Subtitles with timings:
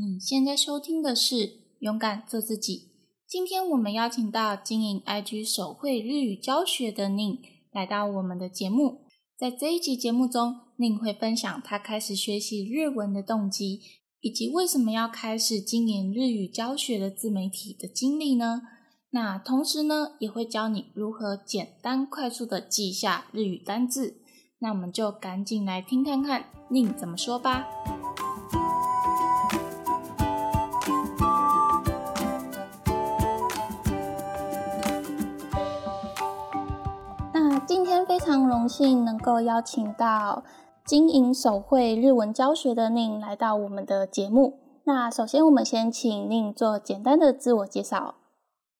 [0.00, 1.34] 你现在收听的是
[1.80, 2.76] 《勇敢做自己》。
[3.26, 7.40] 今天我们邀请到经营 IG 手绘日语教学的宁
[7.72, 9.00] 来到我们的节目。
[9.36, 13.80] 在这一集节目中，宁会分享他开始学习日文的动机，
[14.20, 18.62] 以及为什么要开始经营日语教学的自媒体的经历呢？
[19.10, 24.22] 那同时呢，也会教你如何简单快速的记下日语单字。
[24.60, 27.66] 那我们就赶紧来听看看宁怎么说吧。
[38.08, 40.42] 非常荣幸能够邀请到
[40.82, 44.58] 经营手绘日文教学的宁来到我们的节目。
[44.84, 48.14] 那首先，我们先请宁做简单的自我介绍。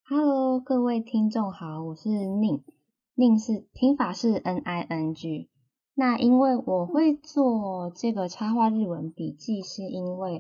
[0.09, 2.65] Hello，各位听众好，我是宁。
[3.17, 5.51] 宁是拼法是 N I N G。
[5.95, 10.37] 那因为我会做这个插画日文笔记，是因为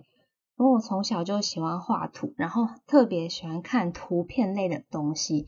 [0.57, 5.47] 因为我从小就喜欢画图，然后特别喜欢看图片类的东西。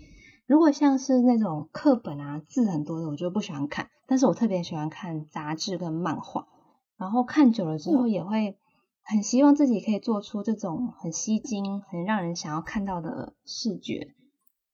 [0.50, 3.88] 如果像是那种课本啊，字很多的，我就不喜欢看。
[4.08, 6.48] 但是我特别喜欢看杂志跟漫画，
[6.96, 8.58] 然后看久了之后，也会
[9.04, 14.16] 很希望自己可以做出这种很吸睛、很让人想要看到的视觉。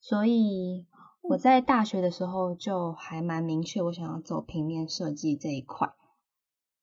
[0.01, 0.87] 所以
[1.21, 5.93] 我在大学的时候就还蛮明确，我想要走平面设计这一块，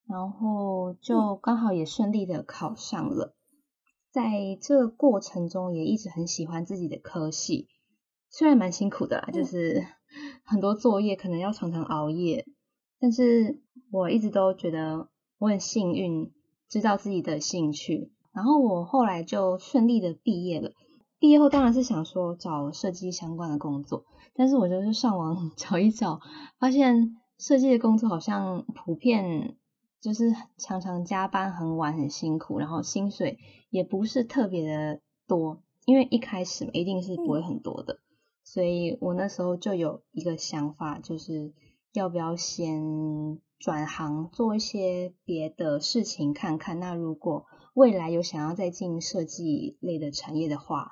[0.08, 3.34] 然后就刚好也顺利的考上了。
[4.12, 7.70] 在这个过程中，也一直很喜欢自己的科系。
[8.36, 9.86] 虽然蛮辛苦的啦，就是
[10.44, 12.48] 很多作业可能要常常熬夜，
[13.00, 16.34] 但是我一直都觉得我很幸运，
[16.68, 20.72] 知道自己的兴趣，然后我后来就顺利的毕业了。
[21.20, 26.20] 毕业后当然是想说找设计相关的工作，但是我就是上网 找一找，
[26.58, 29.58] 发现设计的工作好像普遍
[30.02, 33.38] 就是常常加班很晚，很辛苦，然后薪水
[33.70, 38.00] 也不是特别的多，因为一开始一定是不会很多的。
[38.44, 41.54] 所以我那时候就有一个想法，就是
[41.94, 46.80] 要不要先转行做一些别的事情看看。
[46.80, 50.92] 那如果未来有想要再进设计类的产业的话，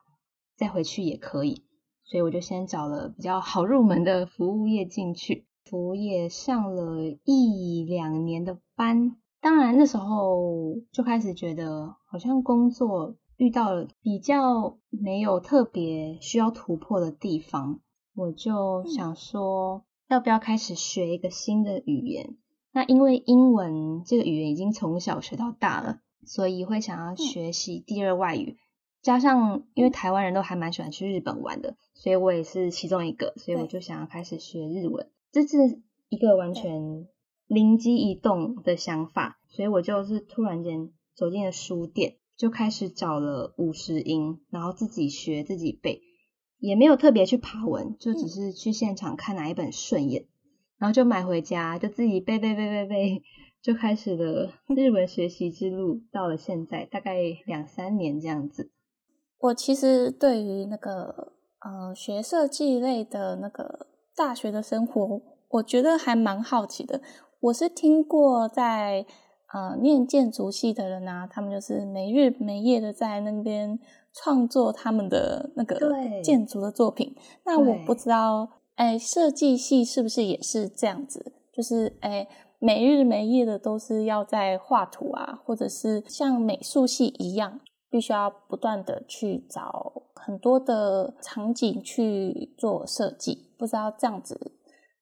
[0.56, 1.66] 再回去也可以。
[2.04, 9.18] 所以我就先找了比较好入门的服务业进去，服务业上了一两年的班。
[9.40, 13.16] 当然那时候就开始觉得好像工作。
[13.42, 17.80] 遇到了比较没有特别需要突破的地方，
[18.14, 22.38] 我就想说，要不要开始学一个新的语言？
[22.72, 28.58] 那因为英文这个语言已经从小学到大了，所以会想要学习第二外语。
[29.02, 35.10] 加上因为台湾人都还蛮喜欢去日本玩的，所以我也是其中一个，所以我就想要开始学日文。
[35.32, 37.08] 这是一个完全
[37.48, 42.18] 灵机一动的想法，所以我就是突然间走进了书店。
[42.42, 46.02] 就开始找了五十音，然后自己学自己背，
[46.58, 50.26] 也没有特别去爬文，就只是去现场看哪一本顺眼，
[50.80, 53.22] 然后就买回家，就自己背背背背背，
[53.62, 56.02] 就开始了 日文学习之路。
[56.12, 58.72] 到了现在，大概两三年这样子。
[59.38, 63.86] 我其实对于那个呃学设计类的那个
[64.16, 67.04] 大学的生活，我觉得还蛮好奇的。
[67.40, 69.06] 我是听过在。
[69.54, 73.78] 呃，念建筑系的人啊，他们就是没日没夜的在那边
[74.14, 75.78] 创作他们的那个
[76.24, 77.16] 建筑的作品。
[77.44, 81.34] 那我不知道，哎，设计系是不是也是这样子？
[81.54, 82.26] 就是哎，
[82.60, 93.52] 没日没夜的都是要在画图啊，或者是像美术系一样，必须要不断的去找很多的场景去做设计。
[93.58, 94.54] 不知道这样子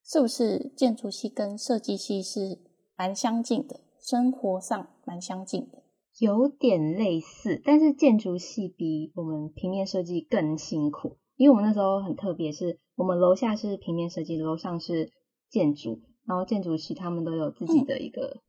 [0.04, 2.58] 是不是建筑系跟设计系是
[2.98, 3.82] 蛮相近的？
[4.10, 5.84] 生活上蛮相近的，
[6.18, 15.12] 有点类似，但是建筑系比我们平面设计更辛苦，因为我们那时候很特别，是我们楼下是平面设计，楼上是
[15.48, 18.42] 建筑，然后建筑系他们都有自己的一个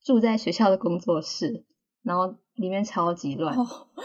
[0.00, 1.64] 住在学校的工作室，
[2.04, 3.56] 然后里面超级乱，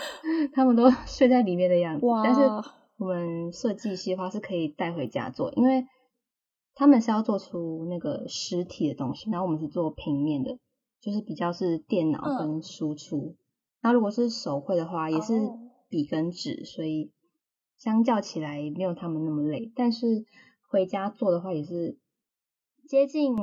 [0.53, 2.07] 他们都睡在里面的样子。
[2.23, 2.41] 但是
[2.97, 5.85] 我们设计系的话是可以带回家做，因为
[6.73, 10.57] 他们是要做出那个实体的东西，然后我们是做平面的。
[11.01, 13.37] 就是比较是电脑跟输出，
[13.81, 15.33] 那如果是手绘的话，也是
[15.87, 17.11] 笔跟纸，所以
[17.77, 19.71] 相较起来没有他们那么累。
[19.75, 20.25] 但是
[20.69, 21.97] 回家做的话，也是
[22.85, 23.33] 接近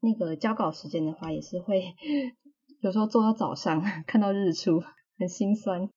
[0.00, 1.94] 那个交稿时间的话，也是会
[2.82, 4.82] 有时候做到早上，看到日出，
[5.16, 5.88] 很心酸。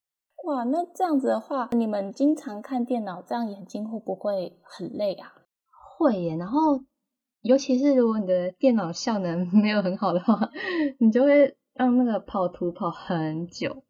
[0.46, 5.34] 哇，那这样子的话，你们经常看电脑，这样眼睛会不会很累啊？
[5.98, 6.84] 会耶，然后。
[7.42, 10.50] 尤其是如果你的电脑效能 没有很好的话，
[11.00, 13.84] 你就会让那个跑图跑很久。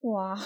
[0.00, 0.36] 哇，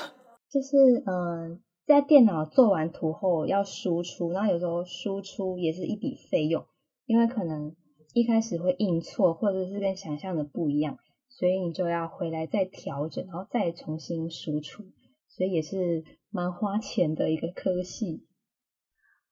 [0.51, 6.65] 就是呃，在电脑做完图后要输出，然后有时候输出也是一笔费用，
[7.07, 7.75] 因为可能
[8.15, 10.99] 一开始会印错，或者是跟想象的不一样，
[11.29, 14.85] 所以你就要回来再调整，然后再重新输出，
[15.29, 18.27] 所以也是蛮花钱的一个科系。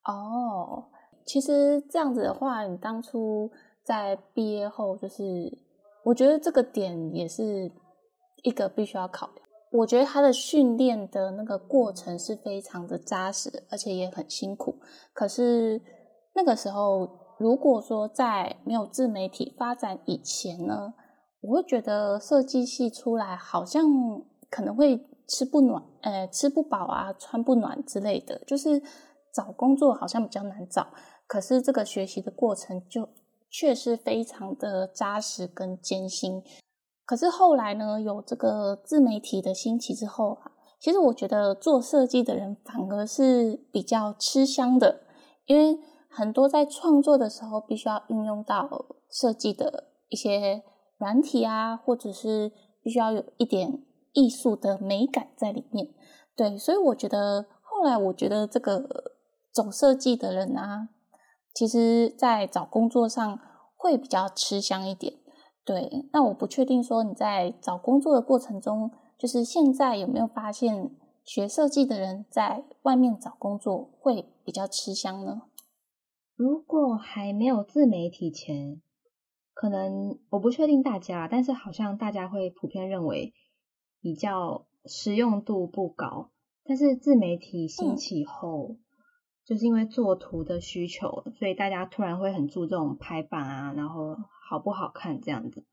[0.03, 0.89] 哦，
[1.27, 3.51] 其实这样子的话，你当初
[3.83, 5.55] 在毕业后，就是
[6.03, 7.69] 我觉得这个点也是
[8.43, 9.45] 一个必须要考量。
[9.69, 14.79] 我觉得他的训练的那个过程是非常的扎实，而且也很辛苦。
[15.13, 15.81] 可是
[16.33, 20.93] 那个时候，如果说在没有自媒体发展以前呢，
[21.41, 23.83] 我会觉得设计系出来好像
[24.49, 28.81] 可能会吃不暖，呃，吃不饱啊，穿不暖之类的，就是
[29.33, 30.87] 找工作好像比较难找。
[31.27, 33.09] 可是这个学习的过程就
[33.49, 36.41] 却是非常的扎实跟艰辛。
[37.05, 45.01] 可是后来呢，有这个自媒体的兴起之后啊，其实我觉得做设计的人反而是比较吃香的，
[45.45, 45.79] 因为
[46.09, 50.63] 很多在创作的时候必须要运用到设计的一些
[50.97, 52.51] 软体啊，或者是
[52.81, 53.83] 必须要有一点
[54.13, 55.93] 艺术的美感在里面。
[56.35, 59.13] 对，所以我觉得后来我觉得这个
[59.53, 60.89] 走设计的人啊，
[61.57, 63.39] 其实在找工作上
[63.75, 65.15] 会比较吃香一点。
[65.65, 70.91] 对，那我不确定说你在找工作的过程中，就是现在有没有发现
[71.25, 75.41] 学设计的人在外面找工作会比较吃香呢？
[76.35, 78.79] 如果还没有自媒体前，
[79.55, 83.33] 可能我不确定大家，但是好像大家会普遍认为
[83.99, 86.29] 比较实用度不高。
[86.63, 88.75] 但是自媒体兴起后，
[89.47, 94.17] 就是因为做图的需求，所以大家突然会很注重排版啊，然后。
[94.49, 95.65] 好不好看这样子，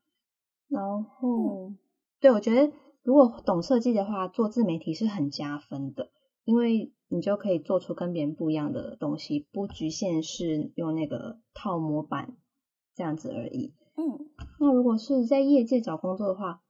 [0.67, 1.71] 然后
[2.19, 2.73] 对我觉得，
[3.03, 6.09] 如果懂设计的话，做自媒体是很加分的，
[6.43, 12.35] 因为你就可以做出跟别人不一样的东西，不局限是用那个套模板
[12.95, 13.73] 这样子而已。
[13.95, 14.27] 嗯，
[14.59, 16.61] 那如果是在业界找工作的话，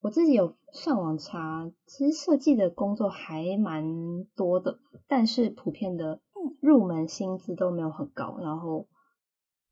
[0.00, 6.22] 我自己有上网查，其实设计的工作还蛮多的，但是普遍的
[6.60, 8.38] 入门薪资都没有很高。
[8.40, 8.88] 然后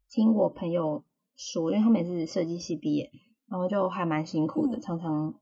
[0.09, 1.05] 听我朋友。
[1.41, 3.13] 说，因为他们也是设计系毕业，
[3.47, 5.39] 然后就还蛮辛苦的，常常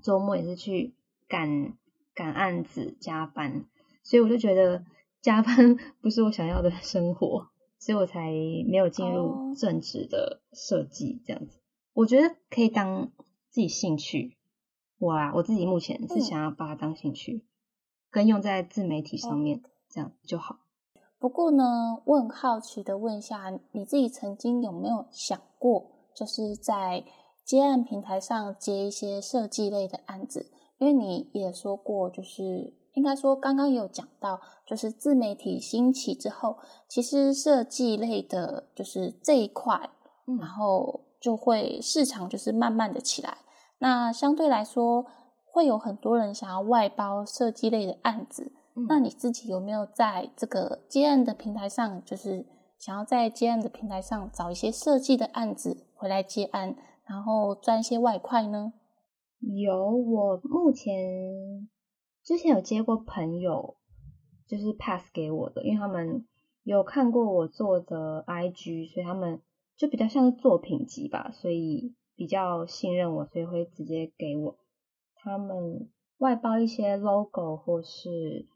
[0.00, 0.94] 周末也是去
[1.26, 1.76] 赶
[2.14, 3.64] 赶案子加班，
[4.04, 4.84] 所以我就觉得
[5.20, 7.48] 加班 不是我想要的生活，
[7.80, 11.58] 所以我才没有进入正职的设计这样子。
[11.94, 13.10] 我觉得可以当
[13.48, 14.36] 自己兴趣，
[14.98, 17.44] 我啊，我自己目前是想要把它当兴趣，
[18.12, 20.56] 跟用在自媒体上面，这样就好。
[21.18, 27.04] 不过呢，我很好奇的问一下，你自己曾经有没有想过，就是在
[27.44, 30.50] 接案平台上接一些设计类的案子？
[30.78, 39.90] 因为你也说过，就是应该说刚刚有讲到，就是自媒体兴起之后，其实设计类的，就是这一块，
[40.38, 43.38] 然后就会市场就是慢慢的起来。
[43.78, 45.04] 那相对来说，
[45.50, 48.52] 会有很多人想要外包设计类的案子。
[48.86, 52.46] 那你自己有没有在这个接案的平台上，就是
[52.78, 58.72] 想要在接案的平台上找一些设计的案子回来接案，然后赚一些外快呢？
[59.40, 61.68] 有，我目前
[62.22, 63.76] 之前有接过朋友，
[64.46, 66.26] 就是 pass 给我的，因为他们
[66.62, 69.40] 有看过我做的 IG，所以他们
[69.76, 74.58] 就比较像是作品集吧，所以比较信任我，所以会直接给我
[75.16, 78.46] 他们外包一些 logo 或是。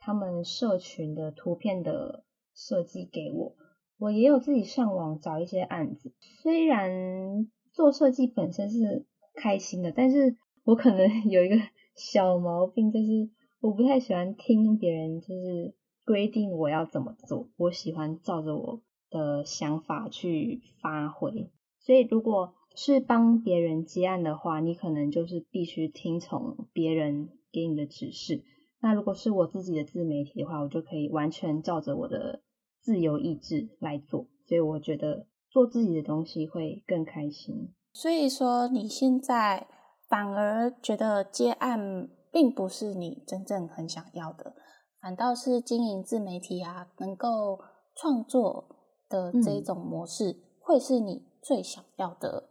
[0.00, 3.54] 他们社群的图片的设计给我，
[3.98, 6.12] 我也有自己上网找一些案子。
[6.42, 11.56] 虽然做设计本身是开心的，但是我可能 有一个
[11.94, 13.30] 小毛病，就是
[13.60, 15.74] 我不太喜欢听别人就是
[16.06, 18.80] 规定我要怎么做，我喜欢照着我
[19.10, 21.50] 的想法去发挥。
[21.78, 28.44] 所以如果是帮别人接案的话，你可能就是必须听从别人给你的指示。
[28.82, 32.40] 那如果是我自己的自媒体的话，我就可以完全照着我的
[32.80, 37.74] 自由意志来做，所以我觉得做自己的东西会更开心。
[37.92, 39.66] 所以说，你现在
[40.08, 44.54] 反而觉得接案并不是你真正很想要的，
[45.02, 47.60] 反倒是经营自媒体啊，能够
[47.94, 48.64] 创作
[49.10, 52.48] 的这种模式，会是你最想要的。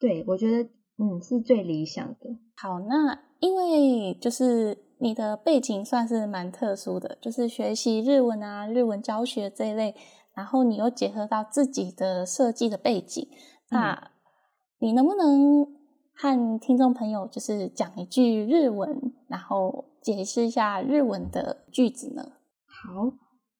[0.00, 2.38] 对，我觉得嗯是最理想的。
[2.56, 4.85] 好，那因为就是。
[4.98, 9.94] 你的背景算是蛮特殊的，就是学习日文啊、日文教学这一类，
[10.34, 13.28] 然后你又结合到自己的设计的背景，
[13.70, 14.10] 那
[14.78, 15.64] 你能不能
[16.14, 22.32] 和听众朋友就是讲一句日文，然然后解释一下日文的句子呢？
[22.64, 23.04] 好，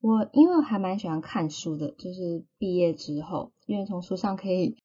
[0.00, 4.76] 我因为还蛮喜欢看书的，就是毕业之后，因为从书上可以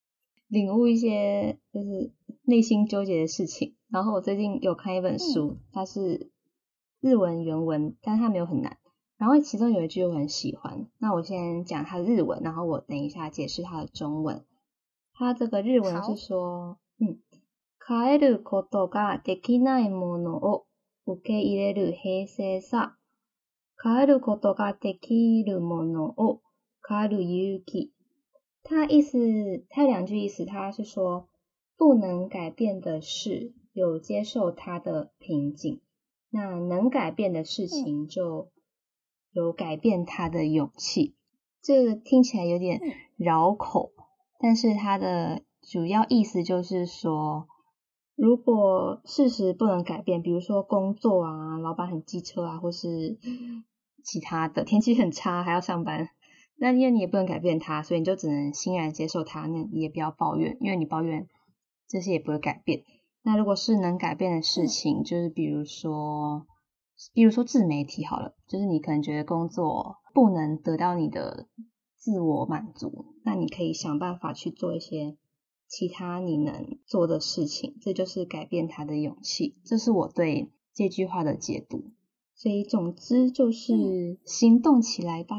[0.48, 3.76] 领悟一些就是内心纠结的事情。
[3.90, 6.31] 然后我最近有看一本书，它是
[7.01, 8.79] 日文原文，但它没有很难。
[9.17, 14.45] 然后其中有一句我很喜欢，那我先讲它的日文，然后我等一下解释它的中文。
[15.15, 17.19] 它这个日文是说，嗯，
[17.79, 20.67] 変えることができないものを
[21.07, 22.97] 受け入れる平静さ、
[23.83, 26.43] 変えることができるものを
[26.87, 27.93] 変える勇気。
[28.63, 31.29] 它意思，它有两句意思，它是说
[31.79, 33.55] 不能改变的事。
[33.73, 35.83] 有接受它的瓶颈，
[36.32, 38.50] 那能改变的事情就
[39.32, 41.16] 有改变它的勇气。
[41.62, 42.82] 这听起来有点
[43.18, 43.92] 绕口，
[44.40, 47.48] 但是它的主要意思就是说，
[48.16, 53.20] 如果事实不能改变，比如说工作啊，老板很机车啊，或是
[54.04, 56.10] 其他的天气很差还要上班，
[56.56, 59.42] 那因为你也不能改变它，所以你就只能欣然接受它。
[59.42, 61.28] 那你也不要抱怨，因为你抱怨
[61.88, 62.84] 这些也不会改变。
[63.24, 66.48] 那如果是能改变的事情，就是比如说，
[67.14, 71.48] 比如说自媒体好了，就是你可能觉得工作不能得到你的
[71.96, 75.18] 自我满足，那你可以想办法去做一些
[75.68, 79.56] 其他你能做的事情，这就是改变他的勇气。
[79.64, 81.92] 这是我对这句话的解读。
[82.34, 85.36] 所以总之就是行动起来吧。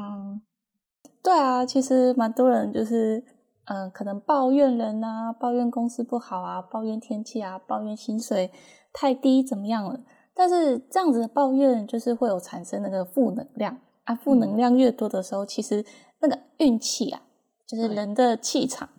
[1.21, 3.25] 对啊，其实蛮多人就是。
[3.65, 8.51] 嗯，可能抱怨人啊，抱怨公司不好啊，抱怨天气啊，抱怨薪水
[8.91, 9.99] 太低怎么样了？
[10.35, 15.85] 但是这样子的抱怨就是会有产生那个负能量啊，负能量越多的时候，其实
[16.19, 17.21] 那个运气啊，
[17.67, 18.89] 就是人的气场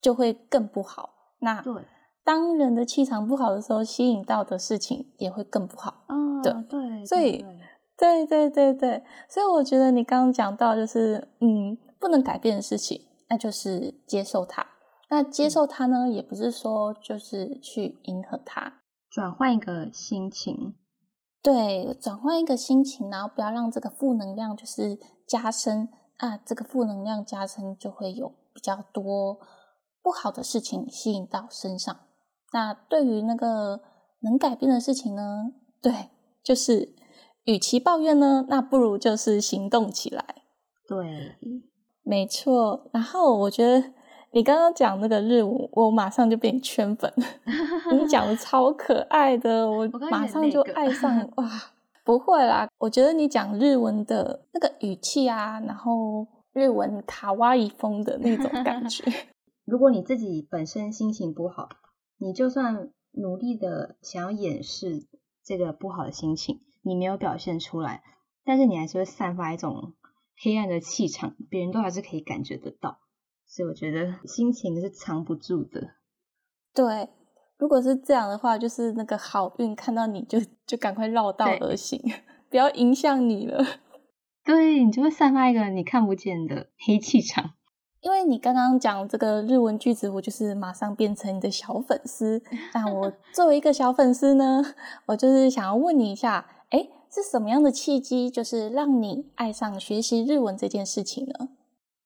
[0.00, 1.10] 就会更不好。
[1.40, 1.64] 那
[2.22, 6.04] 当人的气场不好的时候，吸引到的事情也会更不好。
[6.08, 7.44] 嗯，对对，所以
[7.98, 13.00] 对对对对，所以我觉得你刚刚讲到就是嗯，不能改变的事情。
[13.28, 14.66] 那就是接受它。
[15.10, 20.74] 那接受它呢，也不是说就是去迎合它，转换一个心情。
[21.42, 26.38] 对，转换一个心情，然后不要让这个负能量就是加深啊。
[26.38, 29.38] 这个负能量加深，就会有比较多
[30.02, 31.94] 不好的事情吸引到身上。
[32.52, 33.82] 那对于那个
[34.20, 35.52] 能改变的事情呢，
[35.82, 36.08] 对，
[36.42, 36.94] 就是
[37.44, 40.24] 与其抱怨呢，那不如就是行动起来。
[40.88, 41.36] 对。
[42.04, 43.92] 没错，然后我觉得
[44.32, 47.12] 你刚刚讲那个日文，我马上就被你圈粉。
[47.90, 51.48] 你讲的超可爱的，我马上就爱上 哇！
[52.04, 59.02] 不会啦，我觉得你讲日文的那个语气啊，然后日文卡哇伊风的那种感觉。
[59.64, 61.70] 如果你自己本身心情不好，
[62.18, 65.06] 你就算努力的想要掩饰
[65.42, 68.02] 这个不好的心情，你没有表现出来，
[68.44, 69.94] 但是你还是会散发一种。
[70.36, 72.98] 黑暗的气场，别人都还是可以感觉得到，
[73.46, 75.94] 所以我觉得心情是藏不住的。
[76.74, 77.08] 对，
[77.56, 82.00] 如果是这样的话，就是那个好运看到你就 就赶快绕道而行，
[82.50, 83.64] 不要影响你了。
[84.44, 87.52] 对你就会散发一个你看不见的黑气场。
[88.02, 92.42] 因为你刚刚讲这个日文句子，我就是马上变成你的小粉丝。
[92.74, 94.62] 那我作为一个小粉丝呢，
[95.06, 96.88] 我就是想要问你一下，哎。
[97.14, 101.50] 是什么样的契机，就是让你爱上学习日文这件事情呢？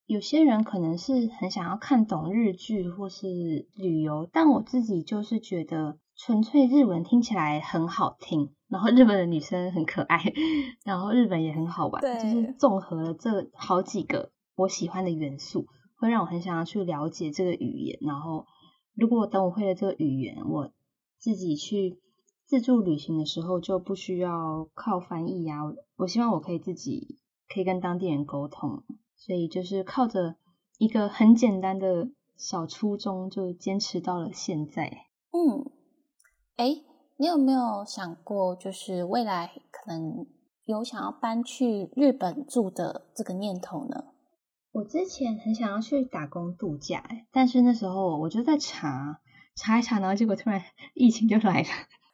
[0.05, 10.23] 有些人可能是很想要看懂日剧或是旅游，但我自己就是觉得纯粹日文听起来很好听，然后日本的女生很可爱，
[10.85, 15.65] 然后日本也很好玩，就是综合了这好几个我喜欢的元素，
[15.97, 17.99] 会让我很想要去了解这个语言。
[18.03, 18.45] 然后，
[18.95, 20.71] 如果等我会了这个语言，我
[21.19, 21.99] 自己去。
[22.49, 25.59] 自助旅行的时候就不需要靠翻译呀，
[25.97, 28.85] 我希望我可以自己可以跟当地人沟通，
[29.17, 30.37] 所以就是靠着
[30.79, 35.09] 一个很简单的小初衷就坚持到了现在。
[35.31, 35.71] 嗯，
[36.57, 36.83] 哎，
[37.19, 40.27] 你有没有想过，就是未来可能
[40.65, 44.05] 有想要搬去日本住的这个念头呢？
[44.73, 49.21] 我之前很想要去打工度假，但是那时候我就在查
[49.55, 50.63] 查一查，然后结果突然
[50.95, 51.69] 疫情就来了。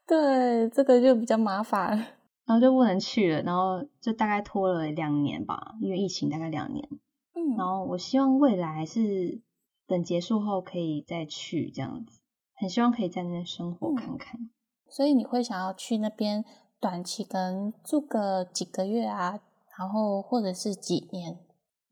[0.06, 1.96] 对，这个就比较麻烦，
[2.44, 6.86] 然后就不能去了，然后就大概拖了两年吧，因为疫情大概两年。
[7.34, 9.40] 嗯，然后我希望未来是
[9.86, 12.20] 等结束后可以再去这样子，
[12.54, 14.50] 很希望可以在那边生活看看。
[14.90, 16.44] 所以你会想要去那边
[16.78, 19.40] 短期跟住个几个月啊，
[19.78, 21.38] 然后或者是几年？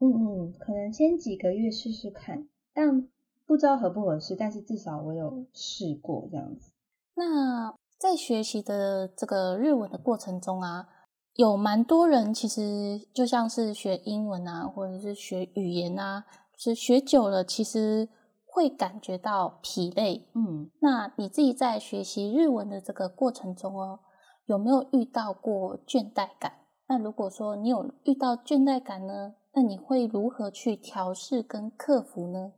[0.01, 3.09] 嗯嗯，可能先几个月试试看，但
[3.47, 6.73] 不知道合不合适，但是至少我有试过这样子。
[7.15, 7.75] 那。
[8.03, 10.89] 在学习的这个日文的过程中啊，
[11.35, 16.25] 有蛮多人其实就像是学英文啊，或者是学语言啊，
[16.59, 18.09] 是学久了其实
[18.45, 20.29] 会感觉到疲累。
[20.35, 24.01] 嗯，那你自己在学习日文的这个过程中哦，
[24.47, 26.55] 有没有遇到过倦怠感？
[26.89, 32.51] 那如果说你有遇到倦怠感呢，那你会如何去调试跟克服呢？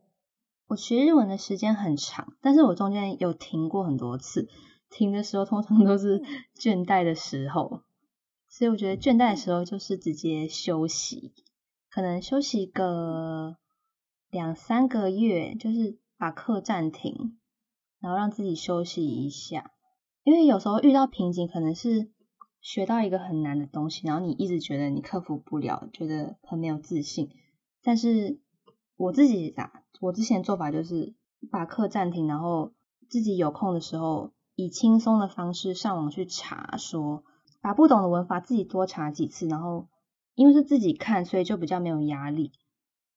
[0.68, 4.48] 我学日文的时间很长，但是我中间有停过很多次。
[4.96, 6.20] 停的时候通常都是
[6.56, 7.82] 倦怠的时候，
[8.48, 11.32] 所以我觉得倦怠的时候就是直接休息，
[11.90, 13.56] 可能休息个
[14.30, 17.36] 两三个月，就是把课暂停，
[17.98, 19.72] 然后让自己休息一下。
[20.22, 22.12] 因为有时候遇到瓶颈，可能是
[22.60, 27.30] 学到一个很难的东西，然后你一直觉得你克服不了，觉得很没有自信。
[27.82, 28.38] 但是
[28.96, 31.16] 我自己打，我之前做法就是
[31.50, 32.72] 把课暂停，然后
[33.08, 34.30] 自己有空的时候。
[34.54, 37.24] 以轻松的方式上网去查，说
[37.60, 39.88] 把不懂的文法自己多查几次，然后
[40.34, 42.52] 因为是自己看，所以就比较没有压力。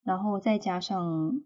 [0.03, 1.41] 然后再加上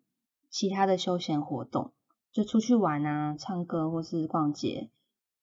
[0.49, 1.93] 其他的休闲活动，
[2.31, 4.91] 就出去玩啊、唱歌或是逛街。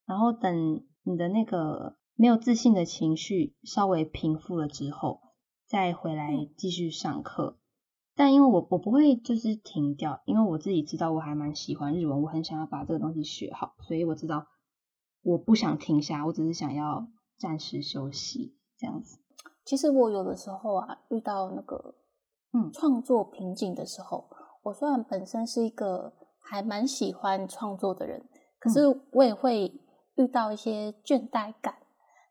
[0.07, 5.21] 然后等你的那个没有自信的情绪稍微平复了之后，
[5.67, 7.59] 再回来继续上课。
[8.19, 14.49] 但因为我我不会就是停掉，因为我自己知道我还蛮喜欢日文，我很想要把这个东西学好，所以我知道
[15.23, 17.07] 我不想停下，我只是想要
[17.39, 19.21] 暂时休息这样子。
[19.65, 21.95] 其实我有的时候啊，遇到那个
[22.53, 24.29] 嗯创作瓶颈的时候，
[24.65, 28.81] 我虽然本身是一个还蛮喜欢创作的人，可是
[29.13, 29.81] 我也会
[30.17, 31.77] 遇到一些倦怠感。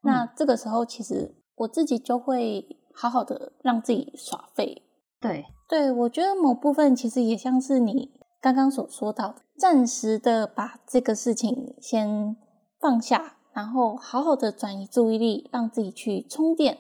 [0.02, 4.84] 那这个时候，其实我自己就会好好的让自己耍废。
[5.20, 5.46] 对。
[5.70, 12.38] 对，我觉得某部分其实也像是你刚刚所说到的，暂时的把这个事情先
[12.80, 16.78] 放下，然后好好的转移注意力，让自己去充电。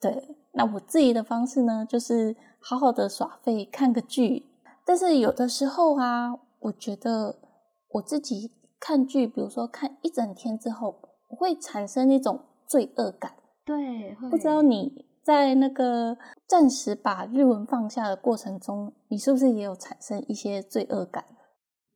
[0.00, 4.46] 对，那我自己的方式呢，就是好好的耍废，看个剧。
[4.84, 7.36] 但是有的时候啊，我觉得
[7.92, 10.96] 我自己看剧，比如说看一整天之后，
[11.28, 13.36] 会产生一种罪恶感。
[13.64, 15.04] 对，不知道你。
[15.24, 21.24] 在那个暂时把日文放下的过程中，你是不是也有产生一些罪恶感？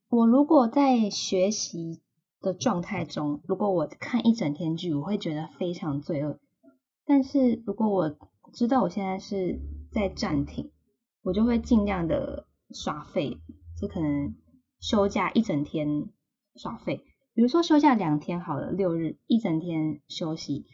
[0.09, 2.03] 我如果在学习
[2.41, 6.41] 的状态中，如果我看一整天剧，我会觉得非常罪恶。
[7.05, 8.17] 但是如果我
[8.55, 9.61] 知道我现在是
[9.93, 10.73] 在暂停，
[11.23, 13.37] 我就会尽量的耍废，
[13.79, 14.35] 就可能
[14.81, 16.09] 休假一整天
[16.55, 17.05] 耍废。
[17.35, 20.65] 比如说休假两天好了，六日一整天休息，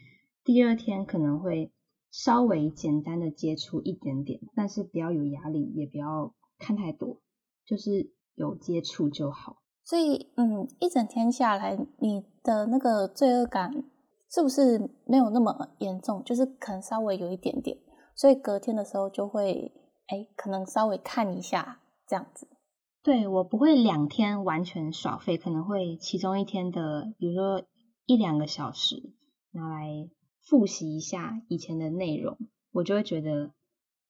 [0.45, 1.73] 第二天可能会。
[2.17, 7.19] 稍微简单的接触一点点，但是不要有压力，也不要看太多，
[7.65, 9.57] 就是有接触就好。
[9.83, 13.83] 所以，嗯，一整天下来，你的那个罪恶感
[14.31, 16.23] 是不是没有那么严重？
[16.23, 17.77] 就是可能稍微有一点点，
[18.15, 19.73] 所以隔天的时候就会，
[20.07, 22.47] 哎，可能稍微看一下这样子。
[23.03, 27.61] 对我不会两天完全耍废，可能会其中一天的，比如说
[28.05, 29.11] 一两个小时
[29.51, 30.09] 拿来。
[30.45, 32.37] 复习一下以前的内容，
[32.71, 33.51] 我就会觉得，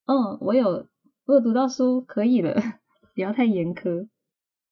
[0.05, 0.85] 嗯，我有
[1.25, 2.53] 我有读到书，可以了，
[3.15, 4.09] 不要太严苛。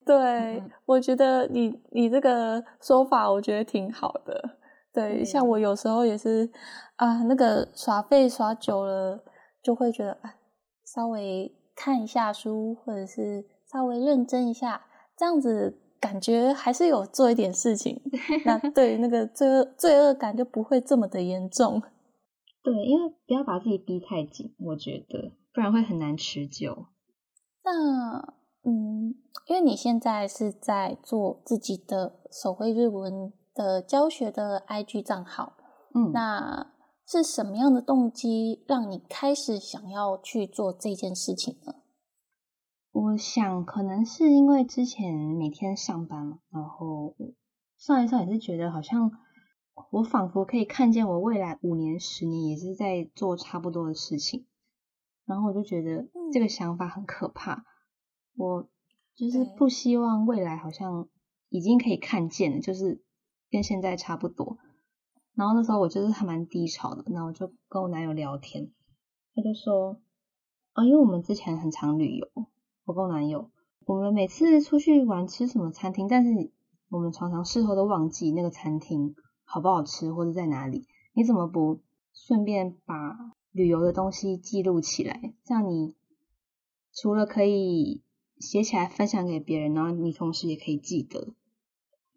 [0.06, 4.58] 对，我觉得你你这个说法，我觉得挺好的。
[4.91, 6.52] 对，像我有时候也是
[6.97, 9.23] 啊，那个耍废耍久了，
[9.63, 10.36] 就会觉得啊，
[10.86, 14.86] 稍微看一下书，或者是稍微认真一下，
[15.17, 15.80] 这样子。
[16.03, 18.01] 感觉还是有做一点事情，
[18.43, 21.81] 那对那个罪恶罪恶感就不会这么的严重。
[22.61, 26.87] 对，因为不要把自己逼太紧，我觉得不然会很难持久。
[27.63, 28.19] 那
[28.65, 29.15] 嗯，
[29.47, 35.53] 因为你现在是在做自己的手绘日文的教学的 IG 账号，
[35.95, 36.73] 嗯，那
[37.07, 41.75] 是什么样的动机让你开始想要去做这件事情呢？
[43.13, 47.15] 我想可能是因为之前每天上班嘛，然后
[47.78, 49.12] 上一上也是觉得好像
[49.91, 54.47] 我仿佛可以看见我未来五年、十年也是在做差不多的事情，
[55.26, 57.65] 然后我就觉得这个想法很可怕。
[58.36, 58.67] 我
[59.13, 61.08] 就是不希望未来好像
[61.49, 63.04] 已经可以看见了，就是
[63.52, 64.58] 跟现在差不多。
[65.36, 68.71] 然后那时候我就是还蛮低潮的，那我就跟我男友聊天，
[69.36, 70.02] 他就说
[70.71, 72.28] 啊，因为我们之前很常旅游。
[72.85, 73.49] 我跟我男友，
[73.85, 76.51] 我们每次出去玩吃什么餐厅，但是
[76.89, 79.15] 我们常常事后都忘记那个餐厅
[79.45, 80.85] 好不好吃或者在哪里。
[81.13, 81.79] 你怎么不
[82.13, 83.17] 顺便把
[83.51, 85.33] 旅游的东西记录起来？
[85.45, 85.95] 这样你
[86.91, 88.01] 除了可以
[88.37, 91.33] 写起来分享给别人，然后你同时也可以记得。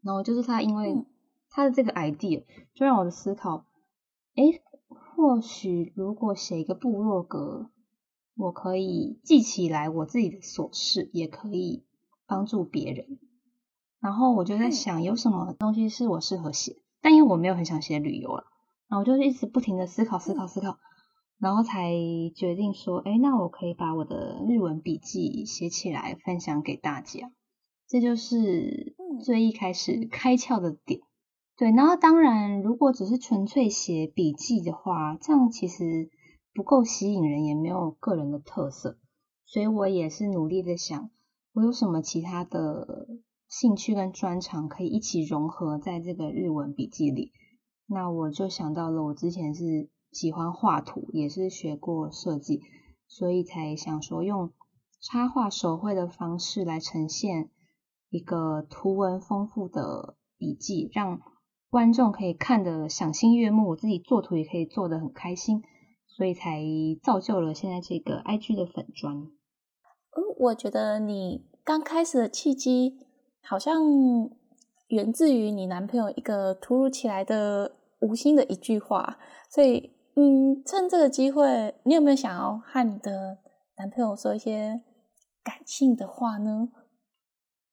[0.03, 1.05] 然后就是他，因为
[1.49, 3.67] 他的这个 idea 就让我的思考，
[4.35, 7.71] 哎，或许如果写一个部落格，
[8.37, 11.85] 我可以记起来我自己的琐事，也可以
[12.27, 13.19] 帮助别人。
[13.99, 16.77] 然后我就在想，有什么东西是我适合写？
[17.01, 18.45] 但因为我没有很想写旅游了，
[18.89, 20.79] 然后我就一直不停的思考、思考、思考，
[21.39, 21.93] 然后才
[22.35, 27.33] 决定说，哎，那我可以把我的日文笔记写起来，分享给大家。
[27.89, 31.01] 这就是最一开始开窍的点。
[31.57, 36.11] 对，然后当然，如果只是纯粹写笔记的话，这样其实
[36.57, 38.97] 不够吸引人，也没有个人的特色。
[39.45, 41.11] 所以我也是努力的想，
[41.53, 43.07] 我有什么其他的
[43.47, 47.33] 兴趣跟专长可以一起融合在这个日文笔记里。
[47.87, 52.63] 那我就想到了，我之前是喜欢画图，也是学过设计，
[53.07, 54.51] 所以才想说用
[55.01, 57.51] 插画手绘的方式来呈现
[58.09, 61.21] 一个图文丰富的笔记，让。
[61.69, 65.63] 观众可以看得赏心悦目，我自己做图也可以做得很开心，
[66.17, 66.63] 所以才
[67.03, 69.15] 造就了现在这个 IG 的粉砖。
[69.15, 73.01] 嗯，我觉得你刚开始的契机
[73.43, 73.83] 好像
[74.89, 79.19] 源自于你男朋友一个突如其来的无心的一句话，
[79.51, 83.37] 所以嗯，趁这个机会，你有没有想要和你的
[83.77, 84.81] 男朋友说一些
[85.45, 86.71] 感性的话呢？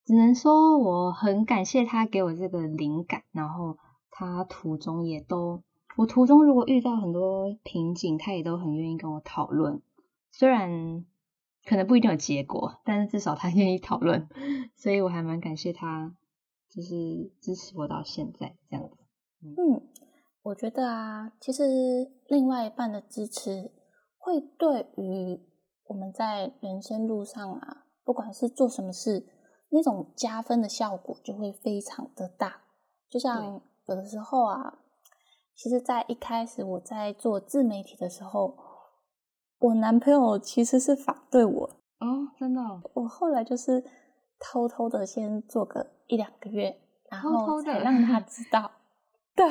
[0.06, 3.78] 只能说我很感谢他给我这个灵感，然后
[4.12, 5.64] 他途中也都，
[5.96, 9.82] 我途中如果遇到很多瓶颈，他也都很愿意跟我讨论。
[10.32, 11.06] 虽然
[11.66, 14.28] 可能不一定有结果，但是至少他愿意讨论，
[14.76, 16.16] 所以我还蛮感谢他，
[16.70, 18.98] 就是支持我到现在这样子。
[19.42, 19.82] 嗯，
[20.42, 21.64] 我觉得啊，其实
[22.28, 23.72] 另外一半的支持
[24.18, 25.40] 会对于
[25.86, 29.28] 我们在人生路上啊，不管是做什么事。
[29.76, 32.62] 那种加分的效果就会非常的大，
[33.10, 34.78] 就像有的时候啊，
[35.56, 38.58] 其实，在一开始我在做自媒体的时候，
[39.60, 41.64] 我男朋友其实是反对我
[42.00, 42.62] 哦，真的，
[42.94, 43.84] 我后来就是
[44.40, 46.76] 偷偷的先做个一两个月，
[47.10, 48.72] 然后才让他知道，
[49.36, 49.46] 对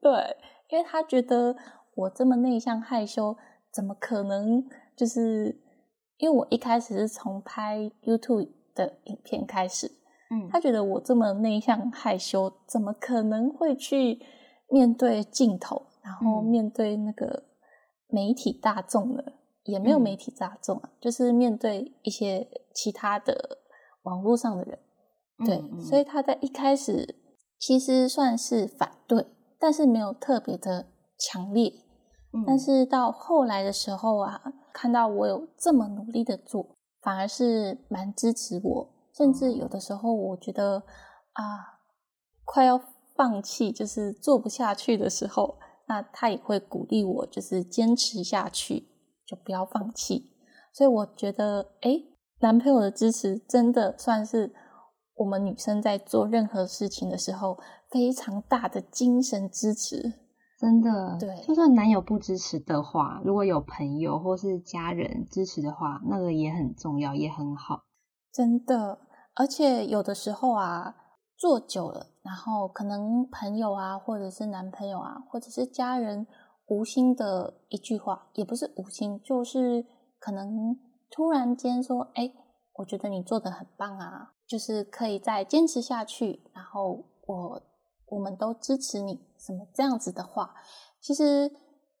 [0.00, 0.36] 对，
[0.68, 1.56] 因为他觉得
[1.94, 3.36] 我这么内向害羞，
[3.72, 4.64] 怎么可能？
[4.96, 5.60] 就是
[6.18, 8.48] 因为我一开始是从拍 YouTube。
[8.72, 9.88] 的影片开始，
[10.30, 14.20] 嗯，他觉得我这么内向害羞，怎么可能会去
[14.70, 17.44] 面对镜头，然后面对那个
[18.08, 19.34] 媒体大众的？
[19.64, 23.58] 也没有媒体大众啊，就是面对一些其他的
[24.02, 24.78] 网络上的人，
[25.44, 27.16] 对，所以他在一开始
[27.58, 29.26] 其实算是反对，
[29.58, 30.86] 但是没有特别的
[31.18, 31.72] 强烈，
[32.46, 36.76] 但是到后来的时候啊，看到我有这么努力的做。
[37.02, 40.82] 反而是蛮支持我，甚至有的时候我觉得
[41.32, 41.80] 啊，
[42.44, 42.78] 快要
[43.20, 48.88] 放弃，就是做不下去的时候，那他也会鼓励我，就是坚持下去，
[49.26, 50.30] 就不要放弃。
[50.72, 52.00] 所以我觉得，哎，
[52.40, 54.54] 男朋友的支持真的算是
[55.16, 57.58] 我们女生在做任何事情的时候
[57.90, 60.14] 非常大的精神支持。
[60.58, 67.82] 真的，对，就算男友不支持的话，如果有朋友或是家人支持的话，那个也很重要，也很好。
[68.32, 68.98] 真的，
[69.34, 70.94] 而且有的时候啊，
[71.40, 76.26] 做久了，然后可能朋友啊，或者是男朋友啊，或者是家人
[76.66, 79.86] 无心的一句话，也不是无心，就是
[80.18, 80.78] 可能
[81.10, 82.30] 突然间说：“哎，
[82.74, 87.62] 我觉得你做的很棒啊，就是可以再坚持下去。”然后我。
[88.12, 90.52] 我们都支持你，什么这样子的话，
[91.00, 91.48] 其实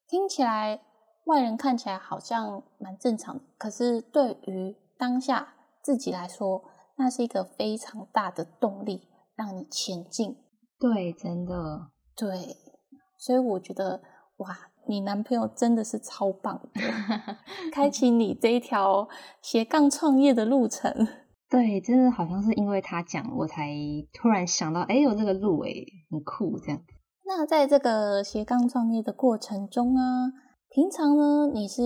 [0.08, 0.80] 听起来
[1.26, 6.64] 外人看起来好像蛮正常的，可是对于当下自己来说，
[6.96, 9.06] 那是一个非常大的动力，
[9.40, 10.36] 让你前进。
[10.78, 12.58] 对，真的，对，
[13.16, 14.02] 所以我觉得，
[14.36, 14.54] 哇，
[14.86, 16.80] 你男朋友真的是超棒的，
[17.72, 19.08] 开启你这一条
[19.40, 21.08] 斜杠创业的路程。
[21.48, 23.74] 对，真的好像是因为他讲，我才
[24.12, 25.70] 突然想到，哎，有这个路，哎，
[26.10, 26.78] 很酷这样。
[27.24, 30.32] 那在这个斜杠创业的过程中啊，
[30.68, 31.82] 平常呢，你是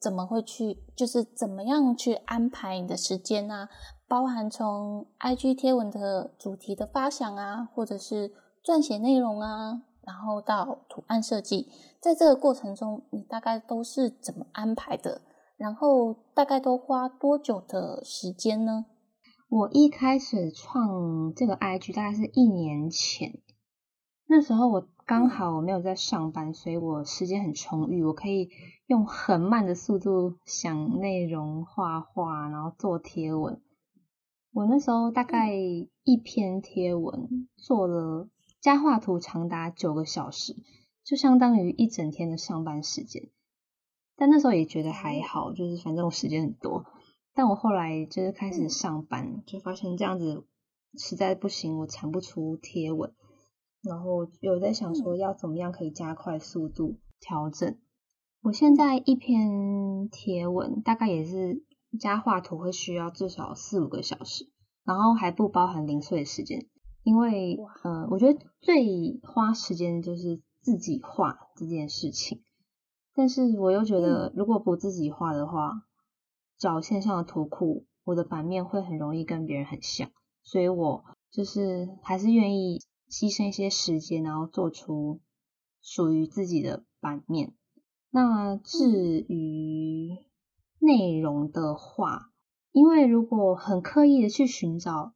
[0.00, 3.68] 怎么会去，就是怎么样去安排你的时间啊？
[4.08, 8.32] 包含从 IG 贴文的主题的发想啊，或者是
[8.64, 11.68] 撰写内容啊，然后到图案设计，
[12.00, 15.22] 在这个过程中，你大概都是怎么安排的？
[15.56, 18.84] 然后大概都花多久的时间呢？
[19.48, 23.40] 我一开始创这个 IG 大概是一年前，
[24.28, 28.50] 那时候我刚好我没有在上班，所以我时间很充裕，我可以
[28.86, 33.60] 用很慢的速度想内容、画画，然后做贴文。
[34.56, 38.26] 我那时候大概一篇贴文做了
[38.58, 40.56] 加画图长达九个小时，
[41.04, 43.28] 就相当于一整天的上班时间。
[44.16, 46.86] 但那时候也觉得还好，就是反正我时间很多。
[47.34, 50.46] 但我后来就是开始上班，就发现这样子
[50.96, 53.12] 实在不行，我产不出贴文。
[53.82, 57.76] 然后有在想说要怎么样可以加快速度调整。
[58.40, 61.62] 我现在一篇贴文大概也是
[61.98, 64.50] 加画图会需要至少四五个小时，
[64.84, 66.66] 然后还不包含零碎的时间。
[67.02, 72.42] 因为呃，我觉得最花时间就是自己画这件事情，
[73.14, 75.84] 但是我又觉得如果不自己画的话，
[76.58, 80.10] 找线上的图库，我的版面会很容易跟别人很像，
[80.42, 85.20] 所以我就是还是愿意牺牲一些时间，然后做出
[85.80, 87.54] 属于自己的版面。
[88.10, 90.16] 那至于
[90.78, 92.30] 内容的话，
[92.72, 95.12] 因为如果很刻意的去寻找。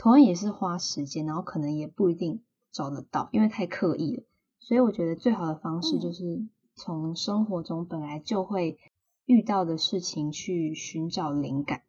[0.00, 4.22] 同样也是花时间，然后可能也不一定找得到，因为太刻意了。
[4.60, 8.78] 所以我觉得最好的方式就是从生活中本来就会
[9.24, 11.82] 遇到的事情去寻找灵感。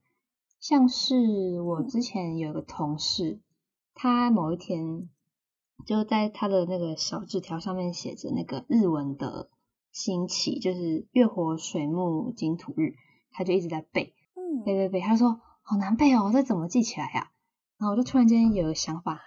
[0.60, 3.42] 像是我之前有个同事，
[3.94, 5.08] 他某一天
[5.86, 9.52] 就在他的那个小纸条上面写着那个日文的
[9.92, 12.96] 星起，就是月火水木金土日，
[13.32, 14.14] 他就一直在背，
[14.66, 15.00] 背背背。
[15.02, 17.32] 他说好难背哦，这怎么记起来呀？
[17.78, 19.22] 然后我就突然间有个想法，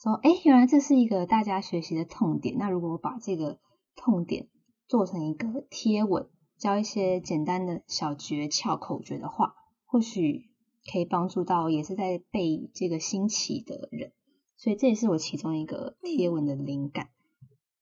[0.00, 2.56] 说：“哎，原来这是一个大家学习的痛点。
[2.58, 3.58] 那如果我把这个
[3.96, 4.48] 痛点
[4.86, 10.48] 做成一个贴文，教一些简单的小诀窍、口诀的话，或许
[10.90, 14.12] 可以帮助到也是在背这个新奇的人。
[14.56, 17.10] 所以这也是我其中一个贴文的灵感。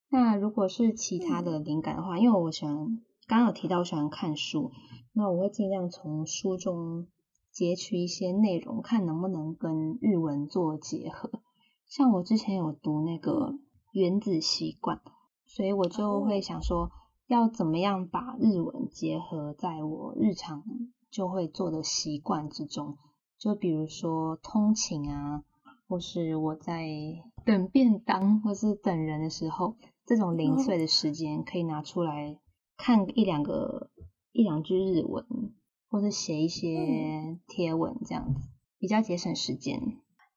[0.09, 4.71] 那如果是其他的灵感的话，因为我喜欢刚刚有提到我喜欢看书，
[5.13, 7.07] 那我会尽量从书中。”
[7.49, 11.41] 截取一些内容，看能不能跟日文做结合。
[11.87, 13.53] 像我之前有读那个
[13.91, 14.97] 《原子习惯》，
[15.47, 16.91] 所以我就会想说，
[17.25, 20.63] 要怎么样把日文结合在我日常
[21.09, 22.95] 就会做的习惯之中。
[23.39, 25.43] 就比如说通勤啊，
[25.87, 26.87] 或是我在
[27.43, 32.37] 等便当或是等人的时候，这种零碎的时间可以拿出来
[32.77, 33.89] 看一两个
[34.31, 35.25] 一两句日文。
[35.89, 39.79] 或者写一些贴文这样子，比较节省时间。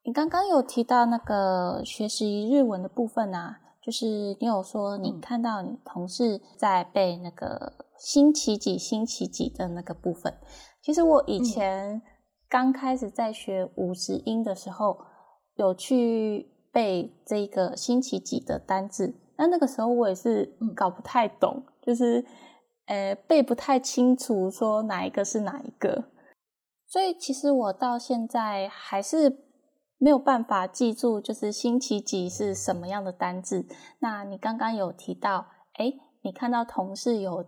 [0.05, 10.33] 你刚刚有提到那个学习日文的部分啊，就是你有说你看到你同事在背那个星期几星期几的那个部分。
[10.81, 12.01] 其实我以前
[12.49, 14.99] 刚开始在学五十音的时候，
[15.57, 22.25] 有去背这个星期几的单字，那那个时候我也是搞不太懂，就是。
[22.87, 26.07] 呃，背不太清楚，说哪一个是哪一个，
[26.89, 29.45] 所以其实我到现在还是
[29.97, 33.65] 没有办法记住，就是星期几是什么样的单字。
[34.01, 37.47] 那你刚刚有提到，哎，你看到同事有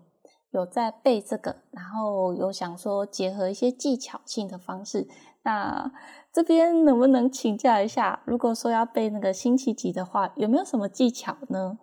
[0.52, 5.08] 有在背这个，然后有想说结合一些技巧性的方式，
[5.42, 5.90] 那
[6.32, 11.80] 这边能不能请教一下，如果说要背那个星期几的话，有没有什么技巧呢？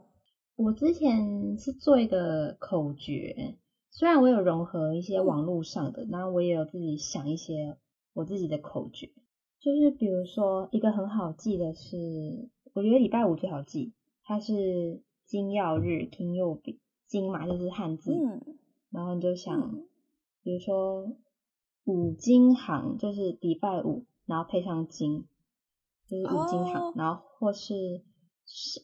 [0.62, 3.56] 我之前是做一个口诀，
[3.92, 7.78] 虽然我有融合一些网络上的，然后我也有自己想一些
[8.12, 9.10] 我自己的口诀，
[9.62, 13.94] 就是比如说一个很好记的是，我觉得礼拜五最好记，
[14.26, 18.12] 它是金曜日，金曜比金嘛就是汉字，
[18.90, 19.80] 然后你就想，
[20.44, 21.10] 比如说
[21.86, 25.24] 五金行就是礼拜五，然后配上金，
[26.06, 28.04] 就是五金行，然后或是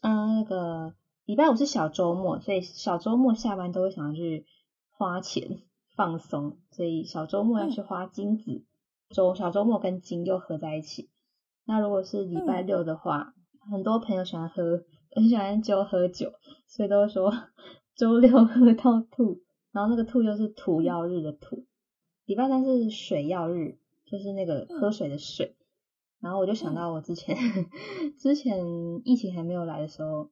[0.03, 0.95] 嗯那个。
[1.25, 4.45] 礼拜五是小周末，所以小周末下班都会想要去
[4.91, 5.63] 花钱
[5.95, 8.63] 放松，所以小周末要去花金子。
[9.09, 11.09] 周小周末跟金又合在一起。
[11.65, 13.33] 那如果是礼拜六的话，
[13.71, 14.83] 很多朋友喜欢喝，
[15.15, 16.31] 很喜欢就喝酒，
[16.67, 17.33] 所以都会说
[17.95, 19.41] 周六喝到吐。
[19.71, 21.65] 然后那个吐又是土曜日的土。
[22.25, 25.55] 礼拜三是水曜日，就是那个喝水的水。
[26.19, 27.35] 然后我就想到我之前
[28.19, 28.63] 之前
[29.03, 30.29] 疫情还没有来的时候。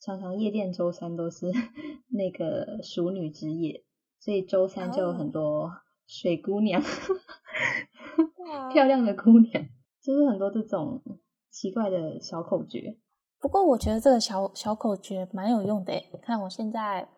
[0.00, 1.50] 常常夜店周三都是
[2.10, 3.84] 那个熟女之夜，
[4.20, 5.70] 所以周三就有很多
[6.06, 6.82] 水姑娘，
[8.72, 9.64] 漂亮的姑娘，
[10.02, 11.02] 就是很多这种
[11.50, 12.96] 奇怪的小口诀。
[13.40, 17.08] 不过我觉得这个小小口诀蛮有用的诶，看我现在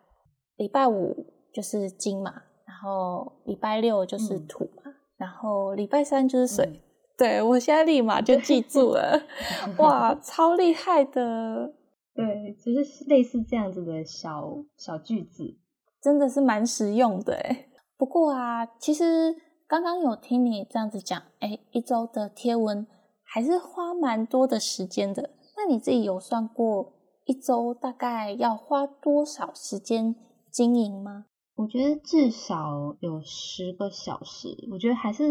[0.57, 6.81] 礼拜五就是金嘛，然后礼拜六就是土嘛，然后礼拜三就是水，
[7.17, 9.21] 对我现在立马就记住了，
[9.79, 11.73] 哇，超厉害的！
[12.17, 15.55] 对，就是类似这样子的小小句子，
[16.01, 17.67] 真的是蛮实用的哎。
[17.95, 19.35] 不过啊，其实
[19.67, 22.87] 刚刚有听你这样子讲，哎，一周的贴文
[23.23, 25.35] 还是花蛮多的时间的。
[25.55, 26.93] 那你自己有算过
[27.25, 30.15] 一周大概要花多少时间
[30.49, 31.25] 经营吗？
[31.55, 35.23] 我觉得至少有十个小时，我觉得还是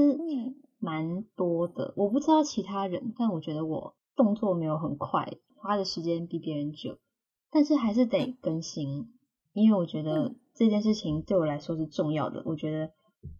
[0.79, 1.92] 蛮多的。
[1.96, 5.25] 我不知道其他人，但我觉得我动作没有很快，
[5.66, 6.96] 花的时间比别人久，
[7.50, 9.12] 但是还是得更新，
[9.52, 12.92] 因为我觉得这件事情对我来说是重要的，我觉得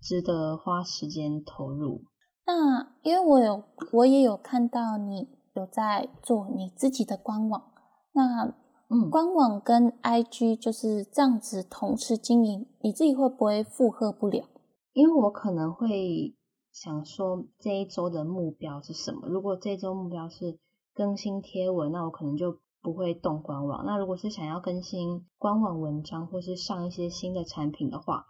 [0.03, 2.03] 值得花时间投入。
[2.45, 3.63] 那因为我有，
[3.93, 7.73] 我也有看到你有在做你自己的官网，
[8.13, 8.55] 那
[8.89, 14.45] 嗯，官网跟 IG 就是这样子同时经营，你自己会不会负荷不了？
[14.93, 16.37] 因为我可能会
[16.73, 19.27] 想说这一周的目标是什么？
[19.29, 20.59] 如果这周目标是
[20.97, 23.87] 更新贴文，那我可能就不会动官网。
[23.87, 28.27] 那如果是想要更新官网文章或是上一些新的产品的话，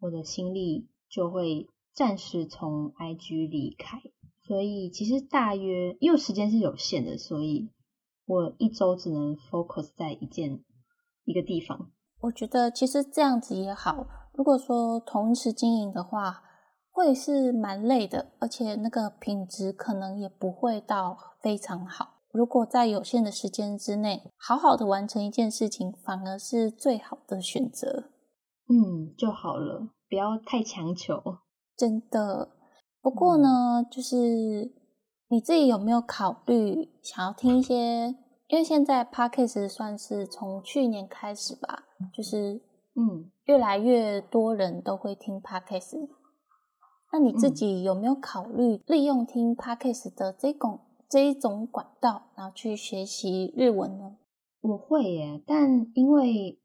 [0.00, 1.70] 我的心力就会。
[1.94, 4.00] 暂时从 IG 离开，
[4.46, 7.70] 所以其实大约因为时间是有限的，所以
[8.24, 10.62] 我一周只能 focus 在一件
[11.24, 11.90] 一个地方。
[12.20, 14.06] 我觉得其实这样子也好。
[14.32, 16.44] 如果说同时经营的话，
[16.98, 22.14] 会是蛮累的，而且那个品质可能也不会到非常好。
[22.32, 28.10] 如果在有限的时间之内，好好的完成一件事情，反而是最好的选择。
[28.68, 31.22] 嗯，就好了，不要太强求。
[31.76, 32.50] 真的，
[33.00, 34.16] 不过呢，就是
[35.28, 38.08] 你自己有没有考虑想要听一些？
[38.48, 42.60] 因为现在 podcast 算是从去年开始吧，就是
[42.96, 46.08] 嗯，越来越多人都会听 podcast。
[47.10, 54.16] 那你自己有没有考虑利用听 podcast 的这种这一种管道，然后去学习日文呢？
[54.60, 56.58] 我会耶，但因为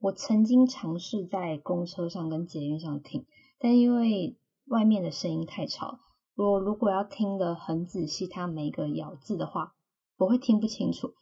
[0.00, 3.26] 我曾经尝试在公车上跟捷运上听，
[3.58, 5.98] 但因为外面的声音太吵，
[6.36, 9.74] 我如果要听得很仔细，它每一个咬字的话，
[10.18, 11.14] 我会听不清楚。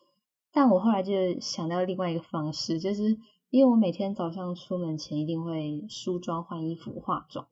[0.52, 3.16] 但我后来就想到另外一个方式，就是
[3.48, 7.46] 因为我每天早上出门前一定会梳妆、换衣服、化妆，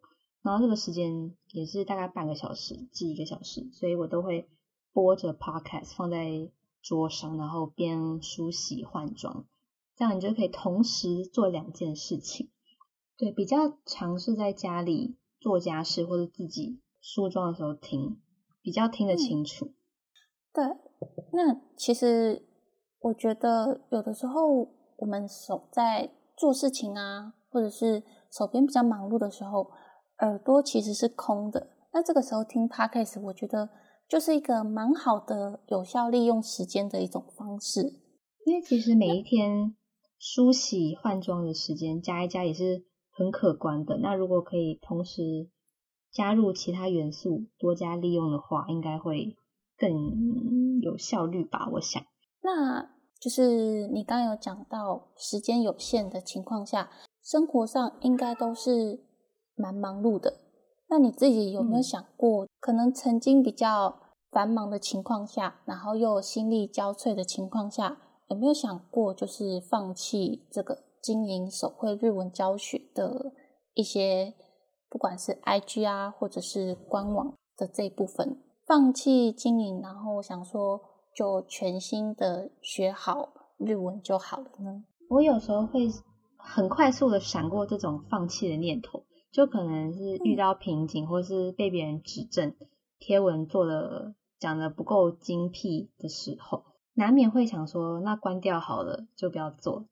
[0.44, 4.48] 然后这个时间也是大概半个小时至一个小时，所以我都会
[4.92, 9.44] 播着 podcast 放在桌上，然后边梳洗换装，
[9.96, 12.50] 这样你就可以同时做两件事情。
[13.16, 15.16] 对，比较尝试在家里。
[15.40, 18.16] 做家事或者自己梳妆的时候听，
[18.62, 19.74] 比较听得清楚。
[20.54, 20.64] 对，
[21.34, 22.42] 那其实
[23.00, 29.70] 我觉得有的时候我们手在做事情啊，或者是手边比较忙碌的时候，
[30.18, 31.68] 耳朵其实是空的。
[31.92, 33.68] 那这个时候听 podcast，我觉得
[34.08, 38.00] 就是一个蛮好的有效利用时间的一种方式。
[38.46, 39.74] 因为其实每一天
[40.18, 42.84] 梳洗换装的时间加一加也是。
[43.16, 43.96] 很可观的。
[43.98, 45.48] 那如果可以同时
[46.10, 49.36] 加入其他元素，多加利用的话，应该会
[49.78, 51.68] 更有效率吧？
[51.74, 52.02] 我想。
[52.42, 52.82] 那
[53.20, 56.90] 就是你刚刚有讲到时间有限的情况下，
[57.22, 58.98] 生活上应该都是
[59.54, 60.40] 蛮忙碌的。
[60.88, 70.84] 那你自己有没有想过，可能曾经比较繁忙的情况下，然后又心力交瘁的情况下，有没有想过就是放弃这个？
[71.04, 73.30] 经营手绘日文教学的
[73.74, 74.32] 一些，
[74.88, 80.80] 不管是 IG 啊，或者是官网的这一部分，放弃经营，然后想说
[81.14, 84.82] 就全心的学好日文就好了呢？
[85.10, 85.86] 我有时候会
[86.38, 89.02] 很快速的闪过这种放弃的念头，
[89.34, 92.54] 就可能是遇到瓶颈，或是被别人指正，
[93.00, 99.88] 贴文做的讲的不够精辟的时候，难免会想说，那关掉好了，就不要做。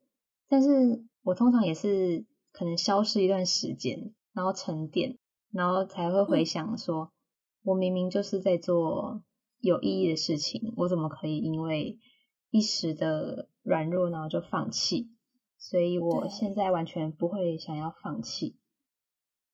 [0.48, 5.18] 但是我通常也是可能消失一段时间，然后沉淀，
[5.50, 7.10] 然后才会回想说，
[7.64, 9.24] 我明明就是在做
[9.58, 11.98] 有意义的事情，我怎么可以因为
[12.50, 15.10] 一时的软弱然后就放弃？
[15.58, 18.56] 所以我现在完全不会想要放弃，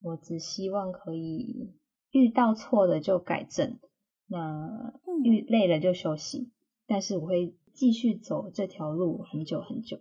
[0.01, 1.73] 我只希望可以
[2.11, 3.79] 遇到错的就改正，
[4.27, 4.93] 那
[5.23, 6.51] 遇累了就休息，
[6.87, 9.97] 但是我会继续走这条路很久很久。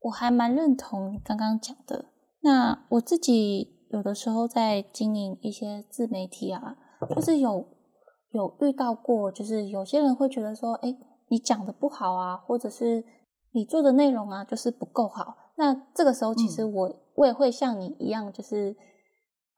[0.00, 2.06] 我还蛮认同你刚刚讲的。
[2.40, 6.76] 那我自己有的时候在经营一些自媒体啊，
[7.14, 7.68] 就是有
[8.30, 10.96] 有遇到过，就是有些人会觉得说，哎，
[11.28, 13.04] 你讲的不好啊，或者是
[13.52, 15.36] 你做的内容啊，就是不够好。
[15.56, 18.74] 那这个时候，其实我我也会像你一样，就是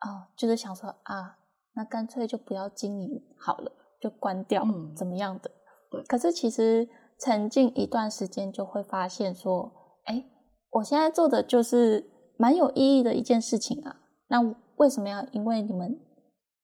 [0.05, 1.39] 啊，就是想说啊，
[1.75, 5.51] 那干脆就不要经营好了，就关掉，怎么样的？
[5.91, 6.03] 对。
[6.05, 6.89] 可是其实
[7.19, 9.73] 沉浸一段时间，就会发现说，
[10.05, 10.31] 哎。
[10.75, 13.95] 我现在做的就是蛮有意义的一件事情啊，
[14.27, 14.41] 那
[14.75, 16.01] 为什么要因为你们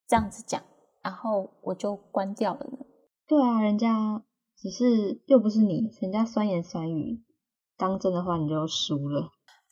[0.08, 0.60] 这样子讲，
[1.00, 2.78] 然后我就关掉了呢？
[3.28, 4.20] 对啊，人家
[4.58, 7.22] 只是又不是你，人家酸言酸语，
[7.76, 9.30] 当真的话你就输了。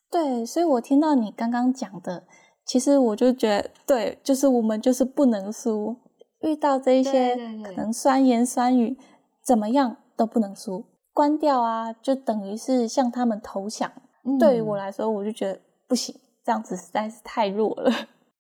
[0.09, 2.29] 对，所以我听到你刚刚讲的，
[2.69, 5.97] 其实我就觉得，对，就是我们就是不能输，
[6.43, 8.99] 遇到这些可能酸言酸语，
[9.43, 13.91] 怎么样都不能输，关掉啊，就等于是向他们投降。
[14.39, 16.15] 对于我来说，我就觉得不行，
[16.45, 17.91] 这样子实在是太弱了。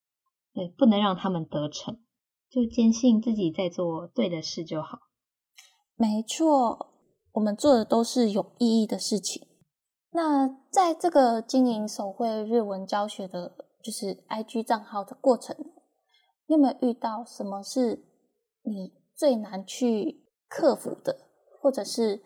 [0.52, 1.96] 对，不能让他们得逞，
[2.50, 4.98] 就坚信自己在做对的事就好。
[5.96, 6.90] 没错，
[7.32, 9.48] 我们做的都是有意义的事情。
[10.10, 13.52] 那在这个经营手绘日文教学的，
[13.82, 15.56] 就是 IG 账号的过程，
[16.46, 18.04] 你有没有遇到什么是
[18.62, 21.28] 你最难去克服的，
[21.60, 22.22] 或者是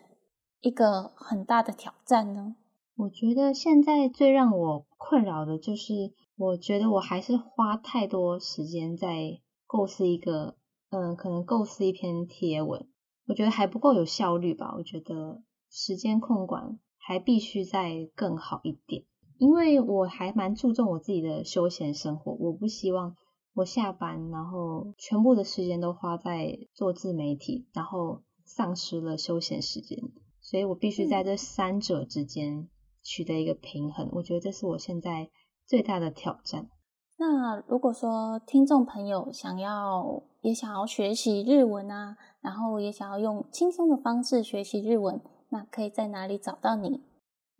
[0.61, 2.55] 一个很大的挑战呢？
[2.95, 10.57] 我觉得现在最让我困扰的就是，我觉得我还是花太多时间在构思一个，
[10.89, 12.87] 嗯，可能构思一篇贴文，
[13.27, 14.75] 我觉得还不够有效率吧。
[14.77, 15.41] 我觉得
[15.71, 19.05] 时间控管还必须再更好一点，
[19.37, 23.15] 因为我还蛮注重我自己的休闲生活，我不希望
[23.53, 29.99] 我下班然后全部的时间都花在做自媒体，然后丧失了休闲时间，
[30.41, 32.69] 所以我必须在这三者之间。
[33.05, 35.29] 取得一个平衡，我觉得这是我现在
[35.65, 36.69] 最大的挑战。
[37.17, 45.19] 那如果说听众朋友想要也想要学习日文啊，然后也想要用轻松的方式学习日文，
[45.49, 47.01] 那可以在哪里找到你？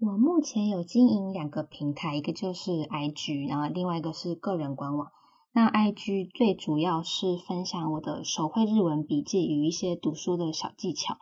[0.06, 5.12] 我目前有经营两个平台，一个就是 IG，然后另外一个是个人官网。
[5.54, 11.18] 那 IG 最主要是分享我的手绘日文笔记与一些读书的小技巧，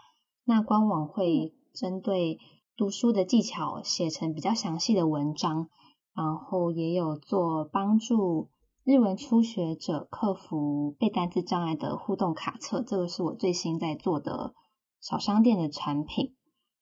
[0.45, 2.39] 那官网会针对。
[2.77, 5.69] 读书的技巧写成比较详细的文章，
[6.15, 8.49] 然后也有做帮助
[8.83, 14.55] 日文初学者克服背单词障碍的互动卡册，这个是我最新在做的
[14.99, 16.33] 小商店的产品。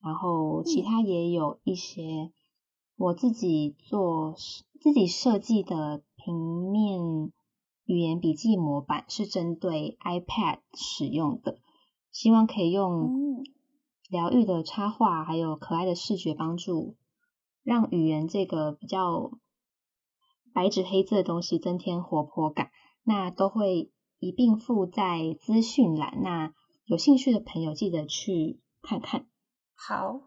[0.02, 2.32] 然后其他也有一些
[2.96, 4.36] 我自己做
[4.80, 7.32] 自己设计的平面
[7.86, 11.60] 语言笔记模板，是针对 iPad 使用的，
[12.12, 13.44] 希望可以用。
[14.10, 16.96] 疗愈的插画，还有可爱的视觉帮助，
[17.62, 19.34] 让语言这个比较
[20.52, 22.72] 白纸黑字的东西增添活泼感。
[23.04, 29.29] 那都会一并附在资讯栏，那有兴趣的朋友记得去看看。
[29.82, 30.20] 好，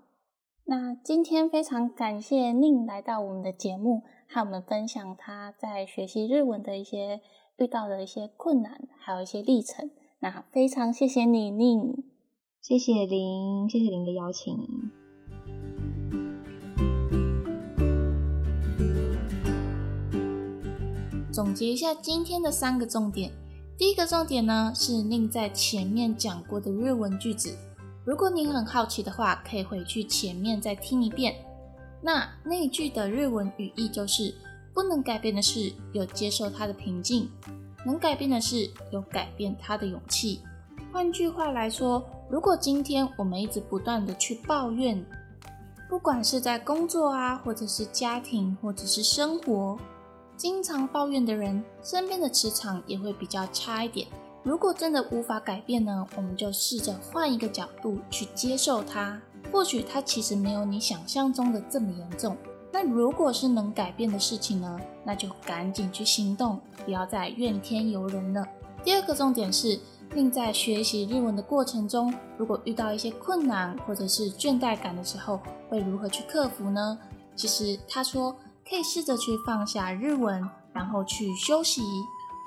[0.64, 7.20] 那今天非常感谢宁来到我们的节目，和我们分享他在学习日文的一些
[7.58, 9.90] 遇到的一些困难，还有一些历程。
[10.20, 12.02] 那非常谢谢你，宁。
[12.62, 14.56] 谢谢林，谢谢林的邀请。
[21.30, 23.30] 总结一下今天的三个重点。
[23.76, 27.54] 第一个重点呢是宁在前面讲过的日文句子，
[28.04, 31.34] 如果你很好奇的话，可以回去前面再听一遍。
[32.00, 34.34] 那那一句的日文语义就是：
[34.74, 37.30] 不能改变的是有接受它的平静，
[37.86, 40.40] 能改变的是有改变它的勇气。
[40.92, 42.04] 换句话来说。
[42.30, 45.04] 如果今天我们一直不断的去抱怨，
[45.86, 49.78] 不管是在工作啊，或者是家庭，或者是生活，
[50.34, 54.08] 经常抱怨的人，身边的磁场也会比较差一点。
[54.42, 59.20] 如果真的无法改变呢，我们就试着换一个角度去接受它，
[59.50, 62.36] 或许它其实没有你想象中的这么严重。
[62.72, 68.46] 那如果是能改变的事情呢，那就赶紧去行动，不要再怨天尤人了。
[68.84, 69.78] 第二个重点是。
[70.14, 75.40] 并在学习日文的过程中，如果遇到一些困难或者是倦怠感的时候，
[75.70, 76.98] 会如何去克服呢？
[77.34, 78.36] 其实他说
[78.68, 81.80] 可以试着去放下日文，然后去休息，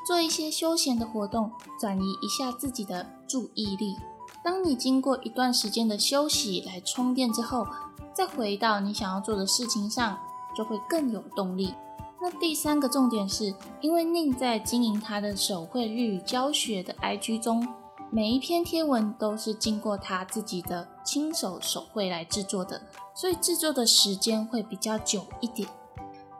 [0.05, 3.95] 做一些休闲的活动，转移一下自己的注意力。
[4.43, 7.65] 当你经过一段时间的休息来充电之后，
[8.13, 10.17] 再回到你想要做的事情上，
[10.55, 11.73] 就会更有动力。
[12.21, 17.67] 那第三个重点是，因为宁在经营他的手绘日语教学的 IG 中，
[18.11, 22.81] 每一篇贴文都是经过他自己的亲手手绘来制作的，
[23.15, 25.67] 所以制作的时间会比较久一点。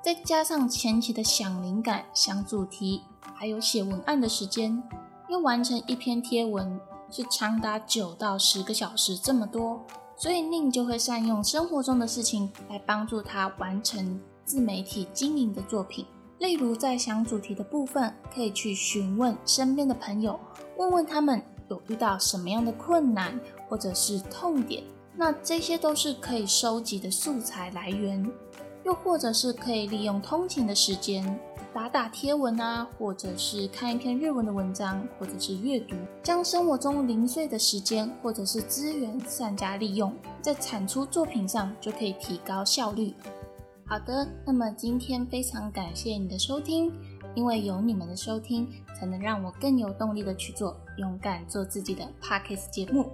[0.04, 3.02] 再加上前期的想灵感、想主题，
[3.34, 4.82] 还有写文案的时间，
[5.30, 9.84] 要完成一篇贴文是长达九到十个小时这么多，
[10.16, 14.20] 所以宁就会善用生活中的事情来帮助他完成。
[14.46, 16.06] 自媒体经营的作品，
[16.38, 20.40] 例如在想主题的部分，可以去询问身边的朋友，
[20.78, 24.84] 问问他们有遇到什么样的困难或者是痛点，
[25.16, 28.24] 那这些都是可以收集的素材来源。
[28.86, 31.40] 又或者是可以利用通勤的时间
[31.74, 43.14] 打打贴文啊，或者是看一篇日文的文章，或者是阅读，将生活中零碎的时间或者是资源善加利用，在产出作品上就可以提高效率。
[43.88, 46.94] 好的，那么今天非常感谢你的收听，
[47.34, 53.12] 因为有你们的收听，才能让我更有动力的去做勇敢做自己的 Pockets 节目。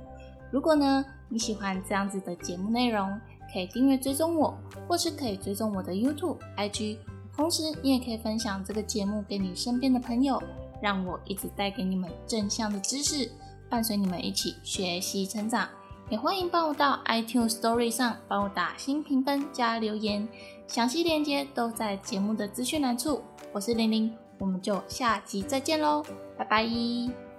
[0.51, 3.09] 如果呢你喜欢这样子的节目内容，
[3.51, 6.97] 可以订阅追踪我，或是可以追踪我的 YouTube、IG，
[7.35, 10.41] 同时你也可以分享这个节目给你身边的朋友，
[10.81, 13.29] 让我一直带给你们正向的知识，
[13.69, 15.67] 伴随你们一起学习成长。
[16.09, 20.27] 也欢迎帮我到 iTunes Story 上帮我打新评分加留言，
[20.67, 23.21] 详细链接都在节目的资讯栏处。
[23.53, 26.03] 我是玲玲，我们就下集再见喽，
[26.37, 27.30] 拜拜。